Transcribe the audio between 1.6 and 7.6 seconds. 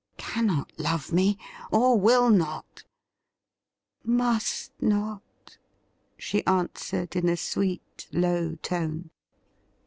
or will not ?''Must not,' she answered in a